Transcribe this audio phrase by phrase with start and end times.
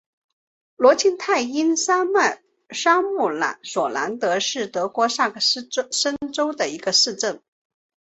[0.77, 2.39] 罗茨泰因山麓
[3.61, 5.69] 索兰德是德国萨克森
[6.33, 7.39] 州的一个市镇。